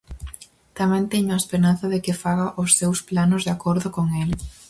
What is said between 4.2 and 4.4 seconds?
el.